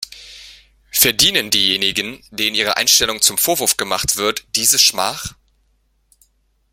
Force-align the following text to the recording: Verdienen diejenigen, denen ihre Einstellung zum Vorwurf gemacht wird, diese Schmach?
Verdienen 0.89 1.51
diejenigen, 1.51 2.23
denen 2.31 2.55
ihre 2.55 2.75
Einstellung 2.75 3.21
zum 3.21 3.37
Vorwurf 3.37 3.77
gemacht 3.77 4.15
wird, 4.17 4.47
diese 4.55 4.79
Schmach? 4.79 5.35